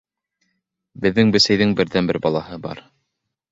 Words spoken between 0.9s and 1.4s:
Беҙҙең